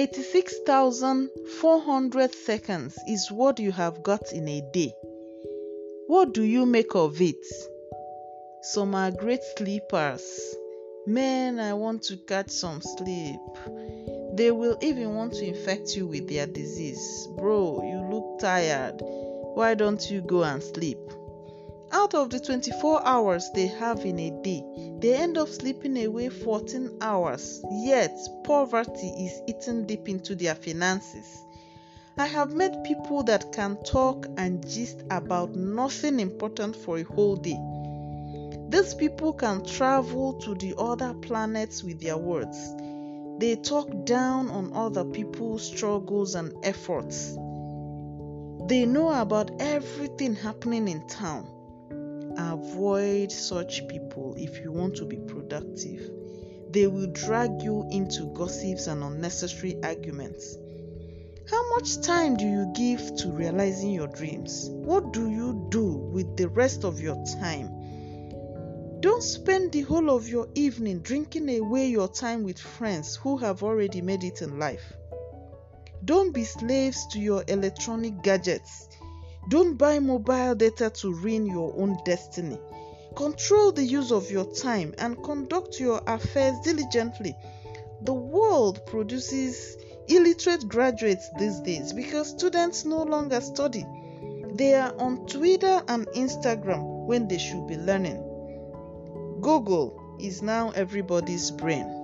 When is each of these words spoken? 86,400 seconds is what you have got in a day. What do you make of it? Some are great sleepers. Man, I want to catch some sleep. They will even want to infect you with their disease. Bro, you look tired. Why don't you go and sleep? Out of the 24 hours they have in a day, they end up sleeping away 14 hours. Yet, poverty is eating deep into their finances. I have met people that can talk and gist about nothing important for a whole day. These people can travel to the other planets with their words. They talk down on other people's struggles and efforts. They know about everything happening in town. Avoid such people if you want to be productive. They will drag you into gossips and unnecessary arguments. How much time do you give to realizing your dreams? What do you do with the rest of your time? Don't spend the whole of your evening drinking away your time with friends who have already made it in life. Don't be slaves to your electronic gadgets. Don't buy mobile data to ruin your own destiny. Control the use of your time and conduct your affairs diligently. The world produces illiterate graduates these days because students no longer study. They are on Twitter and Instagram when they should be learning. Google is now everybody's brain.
86,400 0.00 2.34
seconds 2.34 2.98
is 3.06 3.30
what 3.30 3.60
you 3.60 3.70
have 3.70 4.02
got 4.02 4.32
in 4.32 4.48
a 4.48 4.62
day. 4.72 4.94
What 6.06 6.32
do 6.32 6.42
you 6.42 6.64
make 6.64 6.94
of 6.94 7.20
it? 7.20 7.44
Some 8.62 8.94
are 8.94 9.10
great 9.10 9.42
sleepers. 9.58 10.54
Man, 11.06 11.60
I 11.60 11.74
want 11.74 12.02
to 12.04 12.16
catch 12.16 12.48
some 12.48 12.80
sleep. 12.80 13.40
They 14.32 14.50
will 14.50 14.78
even 14.80 15.14
want 15.14 15.34
to 15.34 15.46
infect 15.46 15.94
you 15.94 16.06
with 16.06 16.30
their 16.30 16.46
disease. 16.46 17.28
Bro, 17.36 17.82
you 17.84 18.00
look 18.10 18.38
tired. 18.40 19.02
Why 19.02 19.74
don't 19.74 20.10
you 20.10 20.22
go 20.22 20.44
and 20.44 20.62
sleep? 20.62 20.96
Out 21.92 22.14
of 22.14 22.30
the 22.30 22.40
24 22.40 23.06
hours 23.06 23.50
they 23.54 23.66
have 23.66 24.06
in 24.06 24.18
a 24.18 24.30
day, 24.42 24.64
they 25.00 25.14
end 25.14 25.38
up 25.38 25.48
sleeping 25.48 25.96
away 26.04 26.28
14 26.28 26.98
hours. 27.00 27.62
Yet, 27.70 28.16
poverty 28.44 29.08
is 29.08 29.40
eating 29.48 29.86
deep 29.86 30.08
into 30.08 30.34
their 30.34 30.54
finances. 30.54 31.42
I 32.18 32.26
have 32.26 32.52
met 32.52 32.84
people 32.84 33.22
that 33.22 33.52
can 33.52 33.82
talk 33.82 34.26
and 34.36 34.66
gist 34.68 35.02
about 35.10 35.54
nothing 35.54 36.20
important 36.20 36.76
for 36.76 36.98
a 36.98 37.02
whole 37.02 37.36
day. 37.36 37.58
These 38.68 38.94
people 38.94 39.32
can 39.32 39.64
travel 39.64 40.34
to 40.40 40.54
the 40.54 40.74
other 40.76 41.14
planets 41.14 41.82
with 41.82 42.00
their 42.00 42.18
words. 42.18 42.58
They 43.38 43.56
talk 43.56 44.04
down 44.04 44.50
on 44.50 44.72
other 44.74 45.04
people's 45.04 45.62
struggles 45.62 46.34
and 46.34 46.52
efforts. 46.62 47.34
They 48.68 48.84
know 48.84 49.18
about 49.18 49.50
everything 49.58 50.34
happening 50.34 50.88
in 50.88 51.06
town. 51.08 51.46
Avoid 52.40 53.30
such 53.30 53.86
people 53.86 54.34
if 54.38 54.60
you 54.60 54.72
want 54.72 54.96
to 54.96 55.04
be 55.04 55.18
productive. 55.18 56.10
They 56.70 56.86
will 56.86 57.08
drag 57.08 57.62
you 57.62 57.86
into 57.90 58.32
gossips 58.32 58.86
and 58.86 59.04
unnecessary 59.04 59.76
arguments. 59.82 60.56
How 61.50 61.68
much 61.76 62.00
time 62.00 62.36
do 62.36 62.46
you 62.46 62.72
give 62.74 63.14
to 63.16 63.30
realizing 63.30 63.90
your 63.92 64.06
dreams? 64.06 64.70
What 64.70 65.12
do 65.12 65.28
you 65.28 65.66
do 65.68 65.84
with 65.84 66.36
the 66.38 66.48
rest 66.48 66.84
of 66.84 66.98
your 67.00 67.22
time? 67.40 67.68
Don't 69.00 69.22
spend 69.22 69.72
the 69.72 69.82
whole 69.82 70.10
of 70.10 70.26
your 70.26 70.48
evening 70.54 71.00
drinking 71.00 71.54
away 71.58 71.88
your 71.88 72.08
time 72.08 72.42
with 72.42 72.58
friends 72.58 73.16
who 73.16 73.36
have 73.36 73.62
already 73.62 74.00
made 74.00 74.24
it 74.24 74.40
in 74.40 74.58
life. 74.58 74.94
Don't 76.04 76.32
be 76.32 76.44
slaves 76.44 77.06
to 77.08 77.18
your 77.18 77.44
electronic 77.48 78.22
gadgets. 78.22 78.88
Don't 79.48 79.76
buy 79.76 79.98
mobile 79.98 80.54
data 80.54 80.90
to 80.90 81.12
ruin 81.12 81.46
your 81.46 81.74
own 81.76 81.98
destiny. 82.04 82.58
Control 83.16 83.72
the 83.72 83.84
use 83.84 84.12
of 84.12 84.30
your 84.30 84.44
time 84.44 84.94
and 84.98 85.22
conduct 85.24 85.80
your 85.80 86.00
affairs 86.06 86.54
diligently. 86.62 87.34
The 88.02 88.14
world 88.14 88.86
produces 88.86 89.76
illiterate 90.08 90.68
graduates 90.68 91.28
these 91.38 91.60
days 91.60 91.92
because 91.92 92.30
students 92.30 92.84
no 92.84 93.02
longer 93.02 93.40
study. 93.40 93.84
They 94.54 94.74
are 94.74 94.94
on 94.98 95.26
Twitter 95.26 95.82
and 95.88 96.06
Instagram 96.08 97.06
when 97.06 97.28
they 97.28 97.38
should 97.38 97.66
be 97.66 97.76
learning. 97.76 98.18
Google 99.40 100.18
is 100.20 100.42
now 100.42 100.70
everybody's 100.70 101.50
brain. 101.50 101.99